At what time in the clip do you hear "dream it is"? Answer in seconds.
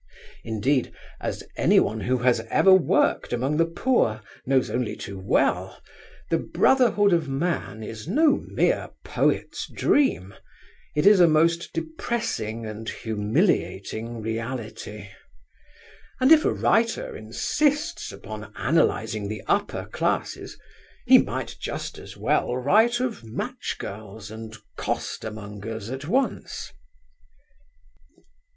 9.69-11.19